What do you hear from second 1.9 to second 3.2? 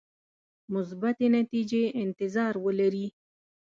انتظار ولري.